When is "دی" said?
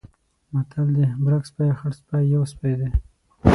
0.95-1.07, 2.79-2.89